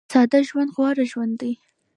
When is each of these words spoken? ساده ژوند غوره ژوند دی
ساده 0.13 0.39
ژوند 0.49 0.69
غوره 0.75 1.05
ژوند 1.11 1.33
دی 1.41 1.53